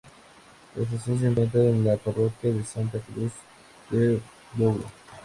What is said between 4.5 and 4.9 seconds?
Douro.